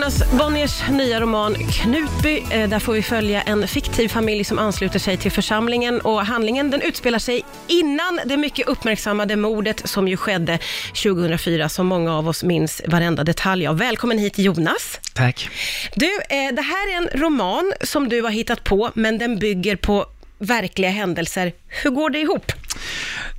Jonas 0.00 0.32
Bonniers 0.38 0.88
nya 0.90 1.20
roman 1.20 1.54
Knutby. 1.54 2.42
Eh, 2.50 2.68
Där 2.68 2.78
får 2.78 2.92
vi 2.92 3.02
följa 3.02 3.42
en 3.42 3.68
fiktiv 3.68 4.08
familj 4.08 4.44
som 4.44 4.58
ansluter 4.58 4.98
sig 4.98 5.16
till 5.16 5.32
församlingen 5.32 6.00
och 6.00 6.26
handlingen 6.26 6.70
den 6.70 6.80
utspelar 6.82 7.18
sig 7.18 7.44
innan 7.66 8.20
det 8.26 8.36
mycket 8.36 8.68
uppmärksammade 8.68 9.36
mordet 9.36 9.88
som 9.88 10.08
ju 10.08 10.16
skedde 10.16 10.58
2004 11.02 11.68
som 11.68 11.86
många 11.86 12.16
av 12.16 12.28
oss 12.28 12.42
minns 12.44 12.82
varenda 12.86 13.24
detalj 13.24 13.66
av. 13.66 13.78
Välkommen 13.78 14.18
hit 14.18 14.38
Jonas. 14.38 15.00
Tack. 15.14 15.48
Du, 15.94 16.06
eh, 16.06 16.54
det 16.54 16.62
här 16.62 16.92
är 16.92 16.96
en 16.96 17.20
roman 17.20 17.72
som 17.80 18.08
du 18.08 18.22
har 18.22 18.30
hittat 18.30 18.64
på 18.64 18.90
men 18.94 19.18
den 19.18 19.38
bygger 19.38 19.76
på 19.76 20.06
verkliga 20.38 20.90
händelser. 20.90 21.52
Hur 21.68 21.90
går 21.90 22.10
det 22.10 22.18
ihop? 22.18 22.52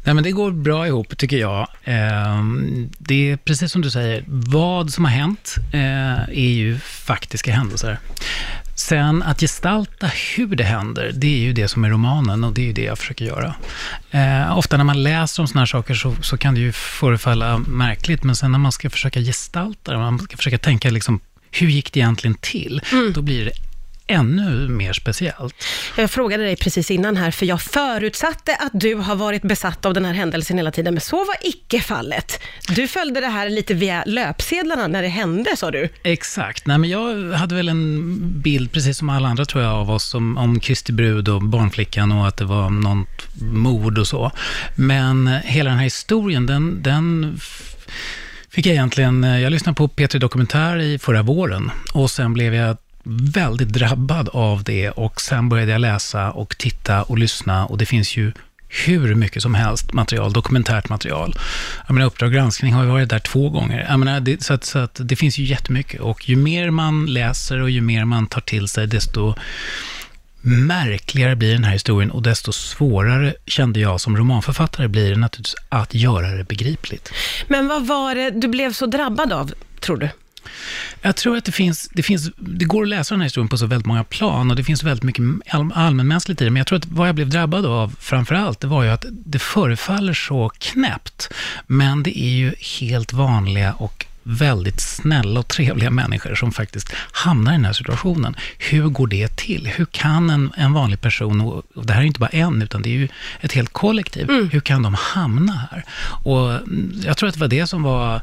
Nej, 0.04 0.16
men 0.16 0.24
det 0.24 0.32
går 0.32 0.52
bra 0.52 0.88
ihop, 0.88 1.18
tycker 1.18 1.38
jag. 1.38 1.68
Eh, 1.84 2.44
Det 2.98 3.32
är 3.32 3.38
precis 3.38 3.72
som 3.72 3.82
du 3.82 3.92
säger, 3.92 4.24
vad 4.28 4.92
som 4.92 5.06
har 5.06 5.12
hänt 5.12 5.56
eh, 5.74 6.30
är 6.30 6.52
ju 6.52 6.80
faktiska 6.80 7.52
händelser. 7.54 8.00
Sen 8.76 9.24
att 9.24 9.40
gestalta 9.40 10.08
hur 10.38 10.56
det 10.56 10.64
händer, 10.64 11.12
det 11.16 11.28
är 11.28 11.40
ju 11.40 11.54
det 11.54 11.68
som 11.68 11.84
är 11.86 11.90
romanen 11.90 12.44
och 12.44 12.54
det 12.54 12.62
är 12.62 12.66
ju 12.66 12.74
det 12.74 12.84
jag 12.84 12.98
försöker 12.98 13.26
göra. 13.26 13.56
Eh, 14.12 14.58
ofta 14.58 14.78
när 14.78 14.84
man 14.84 15.04
läser 15.04 15.44
om 15.44 15.48
sådana 15.48 15.62
här 15.62 15.66
saker 15.66 15.94
så, 15.94 16.16
så 16.22 16.38
kan 16.38 16.54
det 16.54 16.60
ju 16.62 16.72
förefalla 16.72 17.58
märkligt, 17.58 18.24
men 18.24 18.36
sen 18.36 18.52
när 18.52 18.60
man 18.60 18.72
ska 18.72 18.90
försöka 18.90 19.20
gestalta 19.20 19.92
det, 19.92 19.98
man 19.98 20.20
ska 20.20 20.38
försöka 20.38 20.58
tänka 20.58 20.90
liksom, 20.90 21.20
hur 21.52 21.68
gick 21.68 21.94
det 21.94 22.00
egentligen 22.00 22.36
till? 22.42 22.82
Då 23.14 23.22
blir 23.22 23.46
det 23.46 23.52
ännu 24.08 24.68
mer 24.68 24.94
speciellt. 24.94 25.56
Jag 25.98 26.12
frågade 26.12 26.44
dig 26.44 26.56
precis 26.56 26.92
innan 26.92 27.18
här, 27.18 27.32
för 27.32 27.46
jag 27.46 27.62
förutsatte 27.62 28.56
att 28.56 28.72
du 28.74 28.96
har 28.96 29.16
varit 29.16 29.42
besatt 29.42 29.86
av 29.86 29.94
den 29.94 30.06
här 30.06 30.14
händelsen 30.14 30.58
hela 30.58 30.72
tiden, 30.72 30.94
men 30.94 31.02
så 31.02 31.18
var 31.18 31.36
icke 31.42 31.82
fallet. 31.82 32.42
Du 32.68 32.88
följde 32.88 33.20
det 33.20 33.28
här 33.28 33.50
lite 33.50 33.74
via 33.74 34.04
löpsedlarna 34.06 34.88
när 34.88 35.02
det 35.02 35.08
hände, 35.08 35.58
sa 35.58 35.72
du. 35.72 35.90
Exakt. 36.04 36.66
Nej, 36.66 36.78
men 36.78 36.90
jag 36.90 37.32
hade 37.32 37.56
väl 37.56 37.70
en 37.70 38.18
bild, 38.42 38.72
precis 38.72 38.98
som 38.98 39.10
alla 39.10 39.28
andra 39.28 39.46
tror 39.46 39.64
jag, 39.64 39.74
av 39.74 39.92
oss 39.92 40.14
om, 40.14 40.38
om 40.38 40.60
Kristi 40.60 40.94
brud 40.94 41.30
och 41.30 41.44
barnflickan 41.44 42.12
och 42.12 42.28
att 42.28 42.38
det 42.38 42.46
var 42.46 42.70
något 42.70 43.28
mord 43.42 43.98
och 43.98 44.08
så. 44.08 44.32
Men 44.76 45.28
hela 45.28 45.70
den 45.70 45.78
här 45.78 45.86
historien, 45.86 46.46
den, 46.46 46.84
den 46.84 47.40
fick 48.50 48.66
jag 48.66 48.74
egentligen... 48.74 49.24
Jag 49.24 49.52
lyssnade 49.52 49.76
på 49.76 49.88
P3 49.88 50.20
Dokumentär 50.20 50.78
i 50.78 51.00
förra 51.00 51.22
våren 51.22 51.72
och 51.94 52.12
sen 52.12 52.34
blev 52.34 52.56
jag 52.56 52.78
väldigt 53.04 53.70
drabbad 53.70 54.30
av 54.30 54.64
det 54.64 54.90
och 54.90 55.22
sen 55.22 55.50
började 55.50 55.72
jag 55.72 55.82
läsa 55.82 56.32
och 56.32 56.58
titta 56.58 57.04
och 57.04 57.18
lyssna 57.18 57.66
och 57.66 57.78
det 57.78 57.86
finns 57.86 58.18
ju 58.18 58.32
hur 58.86 59.16
mycket 59.16 59.44
som 59.44 59.56
helst 59.56 59.94
material, 59.94 60.34
dokumentärt 60.34 60.90
material. 60.90 61.36
Jag 61.88 61.94
menar, 61.94 62.08
Uppdrag 62.08 62.34
granskning 62.34 62.74
har 62.74 62.84
ju 62.84 62.90
varit 62.90 63.10
där 63.10 63.20
två 63.20 63.50
gånger. 63.50 63.86
Jag 63.90 64.00
menar, 64.00 64.20
det, 64.20 64.44
så, 64.44 64.54
att, 64.54 64.64
så 64.64 64.80
att 64.80 65.00
det 65.04 65.16
finns 65.16 65.38
ju 65.38 65.44
jättemycket 65.44 66.02
och 66.02 66.30
ju 66.30 66.36
mer 66.36 66.70
man 66.70 67.06
läser 67.06 67.62
och 67.62 67.70
ju 67.70 67.82
mer 67.82 68.06
man 68.06 68.28
tar 68.28 68.42
till 68.42 68.68
sig, 68.68 68.88
desto 68.88 69.36
märkligare 70.42 71.36
blir 71.36 71.54
den 71.54 71.64
här 71.64 71.74
historien 71.74 72.12
och 72.12 72.22
desto 72.22 72.52
svårare, 72.52 73.34
kände 73.46 73.80
jag 73.80 74.02
som 74.02 74.18
romanförfattare, 74.18 74.88
blir 74.88 75.10
det 75.10 75.18
naturligtvis 75.18 75.56
att 75.70 75.94
göra 75.94 76.28
det 76.28 76.44
begripligt. 76.44 77.14
Men 77.48 77.68
vad 77.68 77.88
var 77.88 78.16
det 78.16 78.30
du 78.32 78.48
blev 78.48 78.74
så 78.74 78.86
drabbad 78.86 79.34
av, 79.34 79.54
tror 79.80 79.98
du? 79.98 80.10
Jag 81.02 81.16
tror 81.16 81.38
att 81.38 81.46
det 81.46 81.52
finns, 81.52 81.90
det 81.94 82.04
finns, 82.04 82.32
det 82.38 82.66
går 82.66 82.84
att 82.84 82.90
läsa 82.90 83.14
den 83.14 83.22
här 83.22 83.26
historien 83.26 83.50
på 83.50 83.58
så 83.58 83.66
väldigt 83.66 83.86
många 83.86 84.04
plan 84.04 84.50
och 84.50 84.56
det 84.56 84.64
finns 84.64 84.84
väldigt 84.84 85.04
mycket 85.04 85.24
all, 85.50 85.72
allmänmänskligt 85.76 86.42
i 86.42 86.44
det, 86.44 86.50
men 86.50 86.60
jag 86.60 86.68
tror 86.68 86.78
att 86.78 86.86
vad 86.86 87.08
jag 87.08 87.16
blev 87.16 87.30
drabbad 87.30 87.66
av 87.66 87.96
framför 88.00 88.36
allt, 88.36 88.60
det 88.60 88.68
var 88.68 88.84
ju 88.84 88.90
att 88.90 89.06
det 89.10 89.40
förefaller 89.40 90.14
så 90.14 90.50
knäppt, 90.50 91.34
men 91.68 92.04
det 92.04 92.20
är 92.20 92.30
ju 92.30 92.54
helt 92.80 93.14
vanliga 93.14 93.74
och 93.74 94.06
väldigt 94.24 94.82
snälla 94.82 95.40
och 95.40 95.48
trevliga 95.48 95.90
människor 95.90 96.36
som 96.36 96.52
faktiskt 96.52 96.94
hamnar 97.12 97.52
i 97.52 97.56
den 97.56 97.66
här 97.66 97.74
situationen. 97.74 98.36
Hur 98.58 98.88
går 98.88 99.08
det 99.08 99.36
till? 99.36 99.68
Hur 99.68 99.86
kan 99.86 100.30
en, 100.30 100.52
en 100.58 100.74
vanlig 100.74 101.02
person, 101.02 101.42
och 101.42 101.86
det 101.86 101.94
här 101.94 102.02
är 102.02 102.06
inte 102.06 102.20
bara 102.20 102.30
en, 102.30 102.62
utan 102.62 102.82
det 102.82 102.90
är 102.90 102.94
ju 102.94 103.08
ett 103.42 103.54
helt 103.54 103.74
kollektiv, 103.74 104.28
hur 104.52 104.60
kan 104.60 104.84
de 104.84 104.94
hamna 104.94 105.68
här? 105.72 105.86
Och 106.24 106.52
mm, 106.52 107.02
jag 107.06 107.18
tror 107.18 107.30
att 107.30 107.36
det 107.36 107.42
var 107.42 107.48
det 107.48 107.68
som 107.68 107.84
var 107.84 108.22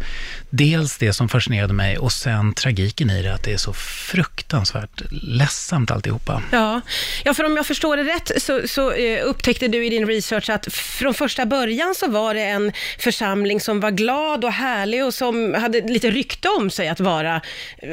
dels 0.50 0.98
det 0.98 1.12
som 1.12 1.28
fascinerade 1.28 1.74
mig 1.74 1.98
och 1.98 2.12
sen 2.12 2.54
tragiken 2.54 3.10
i 3.10 3.22
det, 3.22 3.34
att 3.34 3.44
det 3.44 3.52
är 3.52 3.56
så 3.56 3.72
fruktansvärt 3.72 5.02
ledsamt 5.10 5.90
alltihopa. 5.90 6.42
Ja, 6.52 6.80
ja 7.24 7.34
för 7.34 7.44
om 7.44 7.56
jag 7.56 7.66
förstår 7.66 7.96
det 7.96 8.02
rätt 8.02 8.42
så, 8.42 8.68
så 8.68 8.92
eh, 8.92 9.26
upptäckte 9.26 9.68
du 9.68 9.86
i 9.86 9.88
din 9.88 10.06
research 10.06 10.50
att 10.50 10.72
från 10.72 11.14
första 11.14 11.46
början 11.46 11.94
så 11.94 12.10
var 12.10 12.34
det 12.34 12.44
en 12.44 12.72
församling 12.98 13.60
som 13.60 13.80
var 13.80 13.90
glad 13.90 14.44
och 14.44 14.52
härlig 14.52 15.04
och 15.04 15.14
som 15.14 15.54
hade 15.54 15.80
lite 15.80 16.10
rykte 16.10 16.48
om 16.48 16.70
sig 16.70 16.88
att 16.88 17.00
vara, 17.00 17.40
eh, 17.78 17.90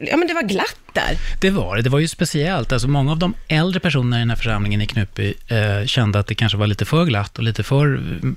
ja 0.00 0.16
men 0.16 0.28
det 0.28 0.34
var 0.34 0.42
glatt 0.42 0.83
där. 0.94 1.18
Det 1.40 1.50
var 1.50 1.76
det. 1.76 1.82
Det 1.82 1.90
var 1.90 1.98
ju 1.98 2.08
speciellt. 2.08 2.72
Alltså 2.72 2.88
många 2.88 3.12
av 3.12 3.18
de 3.18 3.34
äldre 3.48 3.80
personerna 3.80 4.16
i 4.16 4.18
den 4.18 4.30
här 4.30 4.36
församlingen 4.36 4.80
i 4.80 4.86
Knutby 4.86 5.34
eh, 5.48 5.86
kände 5.86 6.18
att 6.18 6.26
det 6.26 6.34
kanske 6.34 6.58
var 6.58 6.66
lite 6.66 6.84
för 6.84 7.04
glatt 7.04 7.38
och 7.38 7.44
lite 7.44 7.62
för 7.62 7.86
mm, 7.86 8.36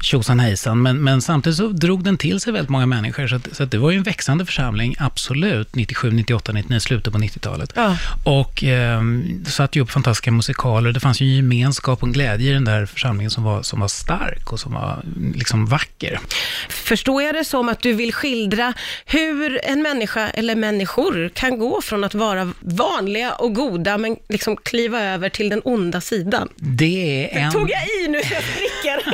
tjosan 0.00 0.40
hejsan. 0.40 0.82
Men, 0.82 1.04
men 1.04 1.22
samtidigt 1.22 1.56
så 1.56 1.68
drog 1.68 2.04
den 2.04 2.18
till 2.18 2.40
sig 2.40 2.52
väldigt 2.52 2.70
många 2.70 2.86
människor. 2.86 3.26
Så, 3.26 3.36
att, 3.36 3.56
så 3.56 3.62
att 3.62 3.70
det 3.70 3.78
var 3.78 3.90
ju 3.90 3.96
en 3.96 4.02
växande 4.02 4.46
församling, 4.46 4.94
absolut, 4.98 5.74
97, 5.74 6.10
98, 6.10 6.52
99, 6.52 6.80
slutet 6.80 7.12
på 7.12 7.18
90-talet. 7.18 7.72
Ja. 7.76 7.96
Och 8.24 8.64
eh, 8.64 9.02
satte 9.46 9.78
ju 9.78 9.82
upp 9.82 9.90
fantastiska 9.90 10.30
musikaler. 10.30 10.92
Det 10.92 11.00
fanns 11.00 11.20
ju 11.20 11.26
en 11.26 11.36
gemenskap 11.36 12.02
och 12.02 12.06
en 12.06 12.12
glädje 12.12 12.50
i 12.50 12.54
den 12.54 12.64
där 12.64 12.86
församlingen 12.86 13.30
som 13.30 13.44
var, 13.44 13.62
som 13.62 13.80
var 13.80 13.88
stark 13.88 14.52
och 14.52 14.60
som 14.60 14.72
var 14.72 15.02
liksom 15.34 15.66
vacker. 15.66 16.20
Förstår 16.68 17.22
jag 17.22 17.34
det 17.34 17.44
som 17.44 17.68
att 17.68 17.82
du 17.82 17.92
vill 17.92 18.12
skildra 18.14 18.72
hur 19.06 19.60
en 19.64 19.82
människa 19.82 20.28
eller 20.28 20.56
människor 20.56 21.30
kan 21.34 21.58
gå 21.58 21.82
från 21.82 21.91
att 22.04 22.14
vara 22.14 22.52
vanliga 22.60 23.32
och 23.34 23.54
goda 23.54 23.98
men 23.98 24.16
liksom 24.28 24.56
kliva 24.56 25.00
över 25.00 25.28
till 25.28 25.48
den 25.48 25.60
onda 25.64 26.00
sidan? 26.00 26.48
Det 26.56 27.28
är 27.36 27.38
en... 27.40 27.52
Tog 27.52 27.70
jag 27.70 27.82
i 28.04 28.08
nu 28.08 28.20
så 28.22 28.34
jag 28.34 28.42
spricker? 28.42 29.12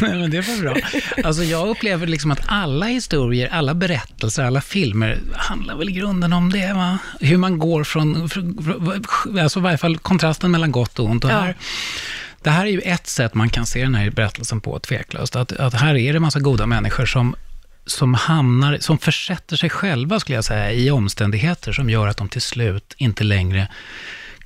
Nej, 0.00 0.14
men 0.18 0.30
det 0.30 0.40
var 0.40 0.60
bra. 0.62 0.76
Alltså 1.24 1.42
jag 1.42 1.68
upplever 1.68 2.06
liksom 2.06 2.30
att 2.30 2.40
alla 2.46 2.86
historier, 2.86 3.48
alla 3.52 3.74
berättelser, 3.74 4.44
alla 4.44 4.60
filmer 4.60 5.18
handlar 5.34 5.76
väl 5.76 5.88
i 5.88 5.92
grunden 5.92 6.32
om 6.32 6.52
det, 6.52 6.72
va? 6.72 6.98
Hur 7.20 7.36
man 7.36 7.58
går 7.58 7.84
från, 7.84 8.28
från 8.28 9.38
alltså 9.40 9.58
i 9.58 9.62
varje 9.62 9.78
fall 9.78 9.98
kontrasten 9.98 10.50
mellan 10.50 10.72
gott 10.72 10.98
och 10.98 11.04
ont. 11.06 11.24
Och 11.24 11.30
Ja. 11.30 11.40
här, 11.40 11.56
det 12.42 12.50
här 12.50 12.66
är 12.66 12.70
ju 12.70 12.80
ett 12.80 13.06
sätt 13.06 13.34
man 13.34 13.48
kan 13.48 13.66
se 13.66 13.82
den 13.82 13.94
här 13.94 14.10
berättelsen 14.10 14.60
på, 14.60 14.78
tveklöst. 14.78 15.36
Att, 15.36 15.52
att 15.52 15.74
här 15.74 15.96
är 15.96 16.12
det 16.12 16.16
en 16.16 16.22
massa 16.22 16.40
goda 16.40 16.66
människor 16.66 17.06
som 17.06 17.36
som 17.86 18.14
hamnar, 18.14 18.78
som 18.80 18.98
försätter 18.98 19.56
sig 19.56 19.70
själva, 19.70 20.20
skulle 20.20 20.36
jag 20.36 20.44
säga, 20.44 20.72
i 20.72 20.90
omständigheter 20.90 21.72
som 21.72 21.90
gör 21.90 22.06
att 22.06 22.16
de 22.16 22.28
till 22.28 22.42
slut 22.42 22.94
inte 22.98 23.24
längre 23.24 23.68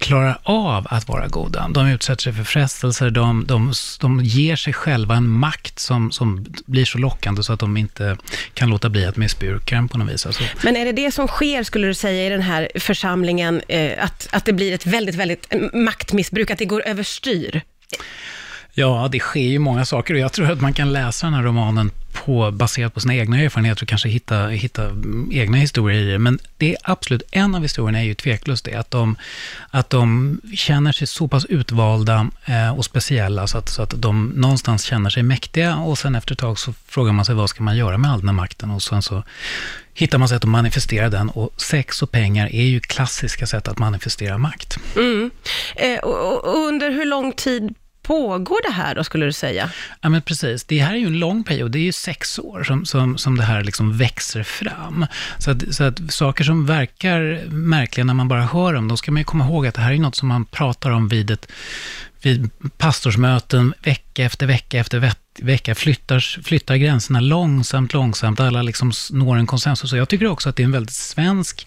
klarar 0.01 0.39
av 0.43 0.87
att 0.91 1.09
vara 1.09 1.29
goda. 1.29 1.69
De 1.69 1.89
utsätter 1.89 2.23
sig 2.23 2.33
för 2.33 2.45
frestelser, 2.45 3.11
de, 3.11 3.47
de, 3.47 3.73
de 4.01 4.21
ger 4.25 4.57
sig 4.57 4.73
själva 4.73 5.17
en 5.17 5.29
makt 5.29 5.79
som, 5.79 6.11
som 6.11 6.47
blir 6.67 6.85
så 6.85 6.99
lockande 6.99 7.43
så 7.43 7.53
att 7.53 7.61
de 7.61 7.77
inte 7.77 8.17
kan 8.55 8.71
låta 8.71 8.89
bli 8.89 9.07
att 9.07 9.17
missbruka 9.17 9.75
den 9.75 9.89
på 9.89 9.99
något 9.99 10.13
vis. 10.13 10.27
Alltså, 10.27 10.43
Men 10.63 10.77
är 10.77 10.85
det 10.85 10.93
det 10.93 11.11
som 11.11 11.29
sker, 11.29 11.63
skulle 11.63 11.87
du 11.87 11.95
säga, 11.95 12.27
i 12.27 12.29
den 12.29 12.43
här 12.43 12.69
församlingen, 12.75 13.61
eh, 13.69 14.05
att, 14.05 14.29
att 14.31 14.45
det 14.45 14.53
blir 14.53 14.73
ett 14.73 14.87
väldigt, 14.87 15.15
väldigt 15.15 15.47
eh, 15.51 15.61
maktmissbruk, 15.73 16.51
att 16.51 16.59
det 16.59 16.65
går 16.65 16.83
överstyr? 16.87 17.63
Ja, 18.75 19.09
det 19.13 19.19
sker 19.19 19.41
ju 19.41 19.59
många 19.59 19.85
saker 19.85 20.15
och 20.15 20.21
jag 20.21 20.33
tror 20.33 20.51
att 20.51 20.61
man 20.61 20.73
kan 20.73 20.93
läsa 20.93 21.27
den 21.27 21.35
här 21.35 21.43
romanen 21.43 21.91
på, 22.13 22.51
baserat 22.51 22.95
på 22.95 23.01
sina 23.01 23.15
egna 23.15 23.41
erfarenheter 23.41 23.83
och 23.85 23.89
kanske 23.89 24.09
hitta, 24.09 24.47
hitta 24.47 24.91
egna 25.31 25.57
historier 25.57 26.03
i 26.03 26.13
det. 26.13 26.19
Men 26.19 26.39
det 26.57 26.71
är 26.71 26.77
absolut, 26.83 27.23
en 27.31 27.55
av 27.55 27.63
historierna 27.63 28.01
är 28.01 28.05
ju 28.05 28.15
tveklöst 28.15 28.65
det, 28.65 28.75
att 28.75 28.91
de, 28.91 29.17
att 29.71 29.91
de 29.91 30.41
känner 30.55 30.93
sig 30.93 31.07
så 31.07 31.29
pass 31.29 31.45
utvalda 31.45 32.29
eh, 32.45 32.79
och 32.79 32.85
speciella 32.85 33.47
så 33.47 33.59
att, 33.59 33.69
så 33.69 33.83
att 33.83 33.95
de 33.97 34.29
någonstans 34.29 34.83
känner 34.85 35.11
sig 35.11 35.23
mäktiga 35.23 35.77
och 35.77 35.99
sen 35.99 36.15
efter 36.15 36.33
ett 36.33 36.39
tag 36.39 36.59
så 36.59 36.73
frågar 36.87 37.13
man 37.13 37.25
sig 37.25 37.35
vad 37.35 37.51
ska 37.51 37.63
man 37.63 37.77
göra 37.77 37.99
med 37.99 38.11
all 38.11 38.21
den 38.21 38.29
här 38.29 38.37
makten 38.37 38.71
och 38.71 38.83
sen 38.83 39.03
så 39.03 39.23
hittar 39.95 40.19
man 40.19 40.29
sätt 40.29 40.45
att 40.45 40.51
manifestera 40.51 41.09
den 41.09 41.31
och 41.31 41.51
sex 41.57 42.03
och 42.03 42.11
pengar 42.11 42.55
är 42.55 42.65
ju 42.65 42.81
klassiska 42.81 43.47
sätt 43.47 43.69
att 43.69 43.79
manifestera 43.79 44.39
makt. 44.39 44.79
Mm. 44.97 45.31
Eh, 45.77 45.99
och, 45.99 46.45
och 46.45 46.57
under 46.57 46.91
hur 46.91 47.05
lång 47.05 47.33
tid 47.33 47.75
pågår 48.11 48.59
det 48.63 48.73
här 48.73 48.95
då, 48.95 49.05
skulle 49.05 49.27
du 49.27 49.33
säga? 49.33 49.71
Ja, 50.01 50.09
men 50.09 50.23
precis. 50.23 50.65
Det 50.65 50.79
här 50.79 50.95
är 50.95 50.99
ju 50.99 51.07
en 51.07 51.19
lång 51.19 51.45
period. 51.45 51.71
Det 51.71 51.79
är 51.79 51.83
ju 51.83 51.93
sex 51.93 52.39
år 52.39 52.65
som, 52.65 52.85
som, 52.85 53.19
som 53.19 53.37
det 53.37 53.43
här 53.43 53.65
liksom 53.65 53.97
växer 53.99 54.43
fram. 54.43 55.07
Så 55.39 55.51
att, 55.51 55.75
så 55.75 55.85
att 55.85 56.13
saker 56.13 56.45
som 56.45 56.67
verkar 56.67 57.45
märkliga 57.51 58.05
när 58.05 58.15
man 58.15 58.29
bara 58.29 58.43
hör 58.43 58.75
dem, 58.75 58.89
då 58.89 58.97
ska 58.97 59.13
man 59.13 59.21
ju 59.21 59.25
komma 59.25 59.45
ihåg 59.45 59.67
att 59.67 59.75
det 59.75 59.81
här 59.81 59.93
är 59.93 59.99
något 59.99 60.15
som 60.15 60.29
man 60.29 60.45
pratar 60.45 60.91
om 60.91 61.09
vid 61.09 61.31
ett 61.31 61.53
vid 62.23 62.51
pastorsmöten 62.79 63.75
vecka 63.83 64.25
efter 64.25 64.47
vecka 64.47 64.79
efter 64.79 65.13
vecka 65.39 65.75
flyttar, 65.75 66.43
flyttar 66.43 66.77
gränserna 66.77 67.21
långsamt, 67.21 67.93
långsamt. 67.93 68.41
Alla 68.41 68.63
liksom 68.63 68.93
når 69.11 69.37
en 69.37 69.47
konsensus. 69.47 69.93
Och 69.93 69.99
jag 69.99 70.09
tycker 70.09 70.27
också 70.27 70.49
att 70.49 70.57
det 70.57 70.63
är 70.63 70.65
en 70.65 70.73
väldigt 70.73 70.95
svensk 70.95 71.67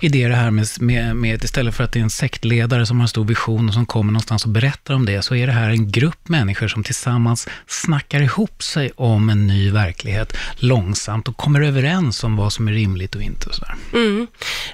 idé 0.00 0.28
det 0.28 0.34
här 0.34 0.50
med, 0.50 0.66
med, 0.80 1.16
med, 1.16 1.44
istället 1.44 1.74
för 1.74 1.84
att 1.84 1.92
det 1.92 1.98
är 1.98 2.02
en 2.02 2.10
sektledare 2.10 2.86
som 2.86 2.96
har 2.96 3.04
en 3.04 3.08
stor 3.08 3.24
vision 3.24 3.68
och 3.68 3.74
som 3.74 3.86
kommer 3.86 4.12
någonstans 4.12 4.44
och 4.44 4.50
berättar 4.50 4.94
om 4.94 5.06
det, 5.06 5.22
så 5.22 5.34
är 5.34 5.46
det 5.46 5.52
här 5.52 5.70
en 5.70 5.90
grupp 5.90 6.28
människor 6.28 6.68
som 6.68 6.84
tillsammans 6.84 7.48
snackar 7.66 8.22
ihop 8.22 8.62
sig 8.62 8.90
om 8.96 9.28
en 9.28 9.46
ny 9.46 9.70
verklighet 9.70 10.36
långsamt 10.56 11.28
och 11.28 11.36
kommer 11.36 11.60
överens 11.60 12.24
om 12.24 12.36
vad 12.36 12.52
som 12.52 12.68
är 12.68 12.72
rimligt 12.72 13.14
och 13.14 13.22
inte. 13.22 13.48
Och 13.48 13.54
sådär. 13.54 13.74
Mm. 13.92 14.26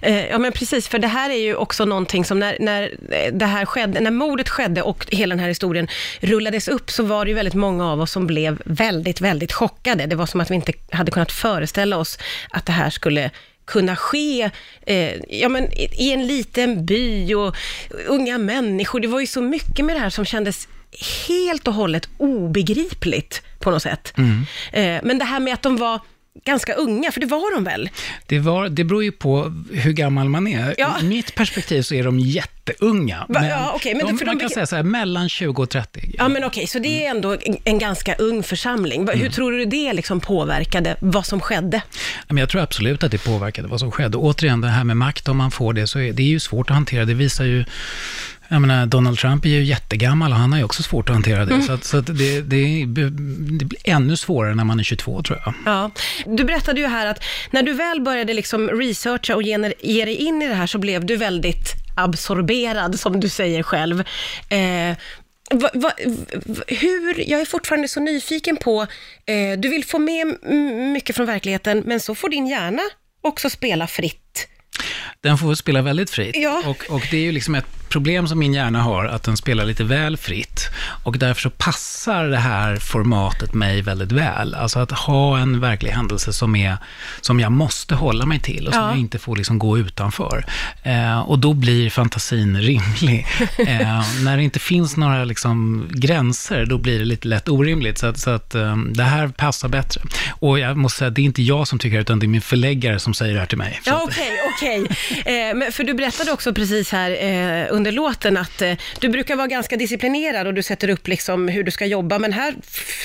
Eh, 0.03 0.27
ja, 0.27 0.39
men 0.39 0.53
precis, 0.53 0.89
för 0.89 0.99
det 0.99 1.09
här 1.09 1.31
är 1.31 1.41
ju 1.43 1.55
också 1.55 1.85
någonting 1.85 2.25
som 2.25 2.39
när, 2.39 2.57
när 2.61 2.95
det 3.33 3.47
här 3.47 3.65
skedde, 3.65 4.01
när 4.01 4.11
mordet 4.11 4.49
skedde 4.49 4.83
och 4.83 5.07
hela 5.11 5.35
den 5.35 5.41
här 5.41 5.49
historien 5.49 5.89
rullades 6.21 6.69
upp, 6.69 6.91
så 6.91 7.03
var 7.03 7.25
det 7.25 7.29
ju 7.29 7.35
väldigt 7.35 7.55
många 7.55 7.93
av 7.93 8.01
oss 8.01 8.13
som 8.13 8.27
blev 8.27 8.63
väldigt, 8.65 9.21
väldigt 9.21 9.53
chockade. 9.53 10.07
Det 10.07 10.17
var 10.17 10.27
som 10.27 10.41
att 10.41 10.51
vi 10.51 10.55
inte 10.55 10.73
hade 10.91 11.11
kunnat 11.11 11.33
föreställa 11.33 11.97
oss 11.97 12.19
att 12.51 12.67
det 12.67 12.73
här 12.73 12.91
skulle 12.91 13.31
kunna 13.65 13.97
ske 13.97 14.51
eh, 14.87 15.15
ja, 15.29 15.49
men 15.49 15.73
i 15.73 16.13
en 16.13 16.27
liten 16.27 16.87
by 16.87 17.35
och 17.35 17.57
unga 18.07 18.39
människor. 18.39 19.01
Det 19.01 19.09
var 19.09 19.21
ju 19.21 19.27
så 19.27 19.41
mycket 19.41 19.85
med 19.85 19.97
det 19.97 20.01
här 20.01 20.11
som 20.11 20.25
kändes 20.25 20.69
helt 21.29 21.69
och 21.69 21.75
hållet 21.75 22.09
obegripligt 22.17 23.43
på 23.59 23.71
något 23.71 23.83
sätt. 23.83 24.13
Mm. 24.19 24.47
Eh, 24.73 25.01
men 25.05 25.19
det 25.19 25.25
här 25.25 25.41
med 25.41 25.55
att 25.55 25.63
de 25.63 25.77
var 25.77 26.01
ganska 26.45 26.75
unga, 26.75 27.13
för 27.13 27.21
det 27.21 27.27
var 27.27 27.55
de 27.55 27.65
väl? 27.65 27.91
Det, 28.27 28.39
var, 28.39 28.69
det 28.69 28.85
beror 28.85 29.05
ju 29.05 29.13
på 29.13 29.53
hur 29.73 29.93
gammal 29.93 30.29
man 30.29 30.47
är. 30.47 30.75
Ja. 30.79 30.97
I 31.01 31.05
mitt 31.05 31.35
perspektiv 31.35 31.83
så 31.83 31.95
är 31.95 32.05
de 32.05 32.19
jätteunga. 32.19 33.19
Va, 33.19 33.41
men 33.41 33.49
ja, 33.49 33.75
okay, 33.75 33.95
men 33.95 34.07
de, 34.07 34.13
man 34.13 34.37
de, 34.37 34.41
kan 34.41 34.51
säga 34.51 34.67
så 34.67 34.77
här, 34.77 34.83
mellan 34.83 35.29
20 35.29 35.63
och 35.63 35.71
30. 35.71 36.15
Ja, 36.19 36.29
men 36.29 36.37
okej, 36.37 36.47
okay, 36.47 36.67
så 36.67 36.79
det 36.79 37.05
är 37.05 37.11
ändå 37.11 37.33
en, 37.33 37.57
en 37.65 37.79
ganska 37.79 38.15
ung 38.15 38.43
församling. 38.43 39.09
Hur 39.09 39.15
mm. 39.15 39.33
tror 39.33 39.53
du 39.53 39.65
det 39.65 39.93
liksom 39.93 40.21
påverkade 40.21 40.97
vad 41.01 41.27
som 41.27 41.41
skedde? 41.41 41.83
Jag 42.29 42.49
tror 42.49 42.63
absolut 42.63 43.05
att 43.05 43.11
det 43.11 43.25
påverkade 43.25 43.69
vad 43.69 43.81
som 43.81 43.91
skedde. 43.91 44.17
Återigen, 44.17 44.61
det 44.61 44.69
här 44.69 44.85
med 44.85 44.97
makt, 44.97 45.29
om 45.29 45.37
man 45.37 45.51
får 45.51 45.73
det, 45.73 45.87
så 45.87 45.99
är 45.99 46.13
det 46.13 46.23
är 46.23 46.27
ju 46.27 46.41
svårt 46.41 46.71
att 46.71 46.75
hantera. 46.75 47.05
Det 47.05 47.15
visar 47.15 47.45
ju 47.45 47.65
jag 48.49 48.61
menar, 48.61 48.87
Donald 48.87 49.19
Trump 49.19 49.45
är 49.45 49.49
ju 49.49 49.65
jättegammal 49.65 50.33
och 50.33 50.39
han 50.39 50.53
har 50.53 50.59
ju 50.59 50.65
också 50.65 50.83
svårt 50.83 51.09
att 51.09 51.15
hantera 51.15 51.45
det. 51.45 51.55
Mm. 51.55 51.67
Så, 51.67 51.73
att, 51.73 51.85
så 51.85 51.97
att 51.97 52.07
det, 52.07 52.41
det, 52.41 52.85
det, 52.87 53.11
blir 53.65 53.79
ännu 53.85 54.17
svårare 54.17 54.55
när 54.55 54.65
man 54.65 54.81
är 54.81 54.85
22 54.85 55.23
tror 55.23 55.43
jag. 55.45 55.55
Ja. 55.67 55.91
Du 56.27 56.45
berättade 56.45 56.81
ju 56.81 56.87
här 56.87 57.07
att 57.07 57.25
när 57.51 57.63
du 57.63 57.73
väl 57.73 58.01
började 58.01 58.35
liksom 58.35 58.69
researcha 58.69 59.35
och 59.35 59.43
ge, 59.43 59.73
ge 59.81 60.05
dig 60.05 60.15
in 60.15 60.43
i 60.43 60.49
det 60.49 60.55
här 60.55 60.67
så 60.67 60.79
blev 60.79 61.07
du 61.07 61.17
väldigt 61.17 61.75
absorberad, 61.97 63.01
som 63.01 63.21
du 63.21 63.29
säger 63.29 63.63
själv. 63.63 64.01
Eh, 64.49 64.97
Va, 65.51 65.71
va, 65.75 65.93
hur, 66.67 67.31
jag 67.31 67.41
är 67.41 67.45
fortfarande 67.45 67.89
så 67.89 68.01
nyfiken 68.01 68.57
på, 68.57 68.83
eh, 69.27 69.59
du 69.59 69.69
vill 69.69 69.85
få 69.85 69.99
med 69.99 70.27
mycket 70.93 71.17
från 71.17 71.27
verkligheten, 71.27 71.83
men 71.87 72.01
så 72.01 72.15
får 72.15 72.29
din 72.29 72.47
hjärna 72.47 72.83
också 73.21 73.51
spela 73.51 73.87
fritt. 73.87 74.49
Den 75.21 75.39
får 75.39 75.55
spela 75.55 75.83
väldigt 75.83 76.11
fritt. 76.11 76.37
Ja. 76.37 76.63
Och, 76.67 76.85
och 76.89 77.07
det 77.11 77.17
är 77.17 77.23
ju 77.23 77.33
liksom 77.33 77.55
ett 77.55 77.79
problem 77.89 78.29
som 78.29 78.39
min 78.39 78.55
hjärna 78.55 78.83
har, 78.83 79.05
att 79.05 79.23
den 79.23 79.37
spelar 79.37 79.65
lite 79.65 79.85
väl 79.85 80.17
fritt. 80.17 80.69
Och 81.05 81.19
därför 81.19 81.43
så 81.43 81.51
passar 81.51 82.25
det 82.25 82.37
här 82.37 82.77
formatet 82.77 83.55
mig 83.55 83.83
väldigt 83.83 84.13
väl. 84.13 84.55
Alltså 84.55 84.79
att 84.79 84.91
ha 84.91 85.39
en 85.39 85.61
verklig 85.61 85.91
händelse 85.91 86.33
som, 86.33 86.57
är, 86.57 86.77
som 87.21 87.41
jag 87.41 87.53
måste 87.53 87.95
hålla 87.95 88.27
mig 88.27 88.41
till 88.41 88.67
och 88.67 88.75
som 88.75 88.83
ja. 88.83 88.89
jag 88.89 88.99
inte 88.99 89.19
får 89.19 89.37
liksom 89.37 89.59
gå 89.59 89.79
utanför. 89.79 90.47
Eh, 90.83 91.21
och 91.21 91.39
då 91.39 91.53
blir 91.53 91.91
fantasin 91.91 92.61
rimlig. 92.61 93.27
Eh, 93.59 94.03
när 94.23 94.37
det 94.37 94.43
inte 94.43 94.59
finns 94.59 94.97
några 94.97 95.25
liksom 95.25 95.87
gränser, 95.91 96.67
då 96.67 96.79
blir 96.79 96.99
det 96.99 97.05
lite 97.05 97.29
lätt 97.29 97.49
orimligt. 97.49 97.99
Så 97.99 98.07
att, 98.07 98.19
så 98.19 98.31
att 98.31 98.55
eh, 98.55 98.77
det 98.77 99.03
här 99.03 99.29
passar 99.29 99.69
bättre. 99.69 100.01
Och 100.31 100.59
jag 100.59 100.77
måste 100.77 100.99
säga, 100.99 101.11
det 101.11 101.21
är 101.21 101.25
inte 101.25 101.43
jag 101.43 101.69
som 101.69 101.79
tycker 101.79 101.97
det, 101.97 102.01
utan 102.01 102.19
det 102.19 102.27
är 102.27 102.29
min 102.29 102.41
förläggare 102.41 102.99
som 102.99 103.15
säger 103.15 103.35
det 103.35 103.41
här 103.41 103.47
till 103.47 103.59
mig. 103.59 103.81
Ja, 103.85 104.01
okej, 104.05 104.31
okay, 104.33 104.39
okej. 104.55 104.83
Okay. 104.83 104.97
Eh, 105.25 105.71
för 105.71 105.85
du 105.85 105.95
berättade 105.95 106.33
också 106.33 106.55
precis 106.55 106.93
här 106.93 107.11
eh, 107.11 107.67
under 107.71 107.93
låten 107.93 108.37
att 108.37 108.63
eh, 108.63 108.73
du 109.01 109.09
brukar 109.09 109.37
vara 109.37 109.47
ganska 109.47 109.77
disciplinerad 109.77 110.47
och 110.47 110.55
du 110.55 110.63
sätter 110.63 110.89
upp 110.89 111.09
liksom 111.09 111.49
hur 111.49 111.65
du 111.65 111.71
ska 111.71 111.87
jobba, 111.87 112.19
men 112.19 112.33
här 112.33 112.55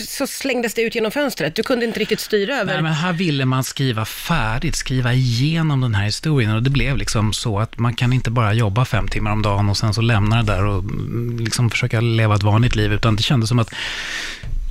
så 0.08 0.28
slängdes 0.28 0.74
det 0.74 0.82
ut 0.82 0.96
genom 0.96 1.12
fönstret. 1.12 1.56
Du 1.56 1.64
kunde 1.64 1.86
inte 1.86 2.00
riktigt 2.00 2.20
styra 2.20 2.56
över... 2.56 2.74
Nej, 2.74 2.82
men 2.82 2.94
här 2.94 3.14
ville 3.14 3.46
man 3.46 3.64
skriva 3.64 4.06
färdigt, 4.06 4.76
skriva 4.76 5.14
igenom 5.14 5.82
den 5.82 5.96
här 5.96 6.06
historien 6.06 6.56
och 6.56 6.64
det 6.64 6.70
blev 6.70 6.98
liksom 6.98 7.34
så 7.34 7.60
att 7.60 7.80
man 7.80 7.94
kan 7.94 8.14
inte 8.14 8.32
bara 8.32 8.54
jobba 8.54 8.86
fem 8.86 9.08
timmar 9.08 9.32
om 9.32 9.42
dagen 9.42 9.70
och 9.70 9.78
sen 9.78 9.94
så 9.94 10.02
lämna 10.02 10.44
det 10.44 10.54
där 10.54 10.66
och 10.66 10.80
mm, 10.80 11.38
liksom 11.40 11.70
försöka 11.70 12.02
leva 12.02 12.36
ett 12.36 12.44
vanligt 12.44 12.76
liv, 12.76 12.94
utan 12.94 13.16
det 13.16 13.24
kändes 13.24 13.50
som 13.50 13.60
att 13.60 13.74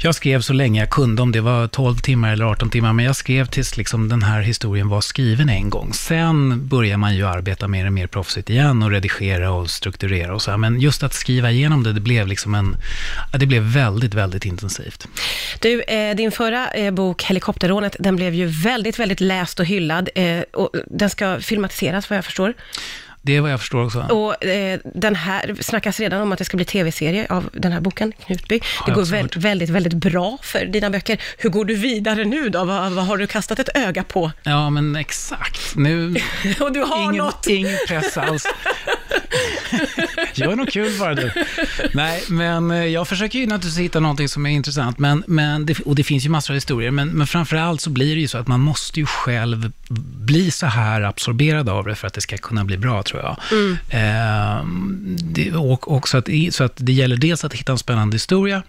jag 0.05 0.15
skrev 0.15 0.41
så 0.41 0.53
länge 0.53 0.81
jag 0.81 0.91
kunde, 0.91 1.23
om 1.23 1.33
det 1.33 1.41
var 1.41 1.69
12 1.69 1.97
timmar 1.97 2.33
eller 2.33 2.45
18 2.45 2.71
timmar, 2.71 2.93
men 2.93 3.05
jag 3.05 3.17
skrev 3.17 3.47
tills 3.47 3.77
liksom 3.77 4.09
den 4.09 4.23
här 4.23 4.41
historien 4.41 4.89
var 4.89 5.01
skriven 5.01 5.49
en 5.49 5.71
gång. 5.71 5.93
Sen 5.93 6.69
börjar 6.69 6.97
man 6.97 7.17
ju 7.17 7.27
arbeta 7.27 7.69
mer 7.69 7.87
och 7.87 7.93
mer 7.93 8.07
proffsigt 8.07 8.51
igen 8.51 8.83
och 8.83 8.91
redigera 8.91 9.53
och 9.53 9.71
strukturera 9.71 10.35
och 10.35 10.43
så 10.43 10.51
här. 10.51 10.59
Men 10.59 10.81
just 10.81 11.03
att 11.03 11.15
skriva 11.15 11.51
igenom 11.51 11.83
det, 11.83 11.93
det 11.93 12.01
blev 12.01 12.27
liksom 12.27 12.55
en, 12.55 12.77
det 13.39 13.47
blev 13.47 13.63
väldigt, 13.63 14.15
väldigt 14.15 14.45
intensivt. 14.45 15.09
Du, 15.61 15.83
eh, 15.83 16.17
din 16.17 16.33
förra 16.33 16.71
eh, 16.71 16.91
bok 16.91 17.23
Helikopterrånet, 17.23 17.97
den 17.99 18.17
blev 18.17 18.35
ju 18.35 18.47
väldigt, 18.47 18.99
väldigt 18.99 19.21
läst 19.21 19.61
och 19.61 19.67
hyllad 19.67 20.09
eh, 20.15 20.41
och 20.53 20.71
den 20.87 21.11
ska 21.11 21.41
filmatiseras 21.41 22.11
vad 22.11 22.17
jag 22.17 22.25
förstår. 22.25 22.55
Det 23.25 23.37
är 23.37 23.41
vad 23.41 23.53
jag 23.53 23.61
förstår 23.61 23.85
också. 23.85 24.01
Och 24.01 24.45
eh, 24.45 24.81
den 24.95 25.15
här, 25.15 25.57
snackas 25.61 26.01
redan 26.01 26.21
om 26.21 26.33
att 26.33 26.39
det 26.39 26.45
ska 26.45 26.57
bli 26.57 26.65
tv-serie 26.65 27.27
av 27.31 27.51
den 27.53 27.73
här 27.73 27.81
boken, 27.81 28.13
Knutby. 28.27 28.61
Det 28.87 28.93
går 28.93 29.05
väldigt, 29.05 29.37
väldigt, 29.37 29.71
väldigt 29.71 29.95
bra 29.95 30.39
för 30.43 30.65
dina 30.65 30.91
böcker. 30.91 31.23
Hur 31.39 31.51
går 31.51 31.65
du 31.65 31.75
vidare 31.75 32.25
nu 32.25 32.49
då? 32.49 32.65
Vad, 32.65 32.93
vad 32.93 33.07
har 33.07 33.17
du 33.17 33.27
kastat 33.27 33.59
ett 33.59 33.69
öga 33.75 34.05
på? 34.05 34.33
Ja, 34.43 34.71
men 34.71 34.97
exakt. 34.97 35.77
Nu... 35.77 36.17
och 36.61 36.73
du 36.73 36.81
har 36.81 37.03
ingen, 37.03 37.17
något? 37.17 37.47
Ingen 37.47 37.79
press 37.89 38.17
alls. 38.17 38.47
Gör 40.35 40.57
något 40.57 40.71
kul 40.71 40.99
bara 40.99 41.15
du. 41.15 41.31
Nej, 41.93 42.23
men 42.29 42.71
eh, 42.71 42.85
jag 42.85 43.09
försöker 43.09 43.39
ju 43.39 43.47
naturligtvis 43.47 43.85
hitta 43.85 44.01
någonting 44.01 44.29
som 44.29 44.47
är 44.47 44.51
intressant, 44.51 44.99
men, 44.99 45.25
men 45.27 45.67
det, 45.67 45.81
och 45.81 45.95
det 45.95 46.05
finns 46.05 46.25
ju 46.25 46.29
massor 46.29 46.53
av 46.53 46.57
historier, 46.57 46.91
men, 46.91 47.09
men 47.09 47.27
framför 47.27 47.57
allt 47.57 47.81
så 47.81 47.91
blir 47.91 48.15
det 48.15 48.21
ju 48.21 48.29
så 48.29 48.39
att 48.39 48.49
man 48.49 48.61
måste 48.61 49.01
ju 49.01 49.07
själv 49.07 49.73
bli 50.25 50.51
så 50.51 50.67
här 50.67 51.03
absorberad 51.03 51.69
av 51.69 51.85
det 51.85 51.95
för 51.95 52.07
att 52.07 52.15
det 52.15 52.21
ska 52.21 52.39
kunna 52.39 52.65
bli 52.65 52.79
bra, 52.79 53.03
tror 53.03 53.23
jag. 53.23 53.37
Mm. 53.53 53.79
Eh, 53.89 54.67
det, 55.23 55.53
och, 55.53 55.97
och 55.97 56.09
så, 56.09 56.19
att, 56.19 56.29
så 56.51 56.65
att 56.65 56.73
det 56.77 56.93
gäller 56.93 57.17
dels 57.17 57.45
att 57.45 57.55
hitta 57.55 57.73
en 57.73 57.79
spännande 57.79 58.15
historia, 58.15 58.63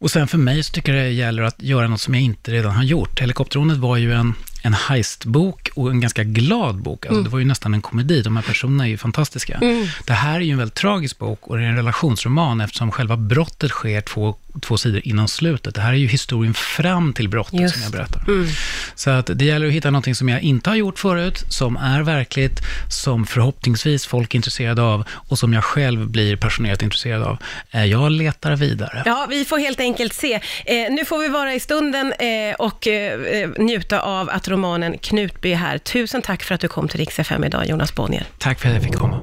och 0.00 0.10
sen 0.10 0.28
för 0.28 0.38
mig 0.38 0.62
så 0.62 0.72
tycker 0.72 0.94
jag 0.94 1.06
det 1.06 1.10
gäller 1.10 1.42
att 1.42 1.62
göra 1.62 1.88
något 1.88 2.00
som 2.00 2.14
jag 2.14 2.22
inte 2.22 2.52
redan 2.52 2.72
har 2.72 2.84
gjort. 2.84 3.20
Helikopterrånet 3.20 3.76
var 3.76 3.96
ju 3.96 4.14
en 4.14 4.34
en 4.62 4.74
heistbok 4.74 5.68
och 5.74 5.90
en 5.90 6.00
ganska 6.00 6.24
glad 6.24 6.82
bok. 6.82 7.06
Alltså, 7.06 7.14
mm. 7.14 7.24
Det 7.24 7.30
var 7.30 7.38
ju 7.38 7.44
nästan 7.44 7.74
en 7.74 7.82
komedi. 7.82 8.22
De 8.22 8.36
här 8.36 8.42
personerna 8.42 8.84
är 8.84 8.88
ju 8.88 8.96
fantastiska. 8.96 9.58
Mm. 9.62 9.86
Det 10.04 10.12
här 10.12 10.36
är 10.36 10.40
ju 10.40 10.52
en 10.52 10.58
väldigt 10.58 10.74
tragisk 10.74 11.18
bok 11.18 11.46
och 11.46 11.56
det 11.56 11.64
är 11.64 11.68
en 11.68 11.76
relationsroman 11.76 12.60
eftersom 12.60 12.90
själva 12.90 13.16
brottet 13.16 13.70
sker 13.70 14.00
två, 14.00 14.34
två 14.60 14.76
sidor 14.76 15.00
innan 15.04 15.28
slutet. 15.28 15.74
Det 15.74 15.80
här 15.80 15.92
är 15.92 15.96
ju 15.96 16.06
historien 16.06 16.54
fram 16.54 17.12
till 17.12 17.28
brottet 17.28 17.60
Just. 17.60 17.74
som 17.74 17.82
jag 17.82 17.92
berättar. 17.92 18.24
Mm. 18.28 18.46
Så 18.94 19.10
att 19.10 19.30
det 19.34 19.44
gäller 19.44 19.66
att 19.66 19.72
hitta 19.72 19.90
någonting 19.90 20.14
som 20.14 20.28
jag 20.28 20.42
inte 20.42 20.70
har 20.70 20.76
gjort 20.76 20.98
förut, 20.98 21.44
som 21.48 21.76
är 21.76 22.02
verkligt, 22.02 22.60
som 22.90 23.26
förhoppningsvis 23.26 24.06
folk 24.06 24.34
är 24.34 24.36
intresserade 24.36 24.82
av 24.82 25.04
och 25.10 25.38
som 25.38 25.52
jag 25.52 25.64
själv 25.64 26.08
blir 26.08 26.36
passionerat 26.36 26.82
intresserad 26.82 27.22
av. 27.22 27.38
Eh, 27.70 27.84
jag 27.84 28.10
letar 28.12 28.56
vidare. 28.56 29.02
Ja, 29.06 29.26
vi 29.30 29.44
får 29.44 29.58
helt 29.58 29.80
enkelt 29.80 30.12
se. 30.12 30.34
Eh, 30.34 30.40
nu 30.90 31.04
får 31.04 31.18
vi 31.18 31.28
vara 31.28 31.54
i 31.54 31.60
stunden 31.60 32.12
eh, 32.12 32.54
och 32.58 32.86
eh, 32.86 33.20
eh 33.20 33.50
njuta 33.58 34.00
av 34.00 34.30
att 34.30 34.48
romanen 34.48 34.98
Knutby 34.98 35.52
är 35.52 35.56
här. 35.56 35.78
Tusen 35.78 36.22
tack 36.22 36.42
för 36.42 36.54
att 36.54 36.60
du 36.60 36.68
kom 36.68 36.88
till 36.88 37.00
Rix 37.00 37.18
FM 37.18 37.44
idag, 37.44 37.66
Jonas 37.66 37.94
Bonnier. 37.94 38.24
Tack 38.38 38.60
för 38.60 38.68
att 38.68 38.74
jag 38.74 38.84
fick 38.84 38.94
komma. 38.94 39.16